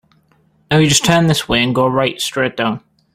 [0.71, 2.83] Now you just turn this way and go right straight down.